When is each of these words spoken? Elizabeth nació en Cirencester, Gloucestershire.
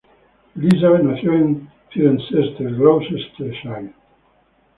Elizabeth 0.55 1.03
nació 1.03 1.31
en 1.33 1.69
Cirencester, 1.93 2.71
Gloucestershire. 2.73 3.93